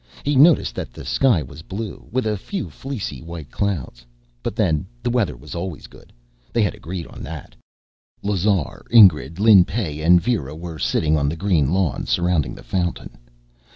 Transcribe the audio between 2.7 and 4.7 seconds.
fleecy white clouds. But